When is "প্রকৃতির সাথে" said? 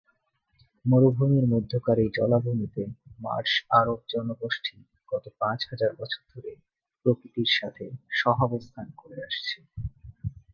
7.01-7.85